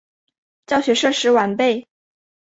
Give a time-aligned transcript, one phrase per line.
[0.65, 1.83] 教学设施完善。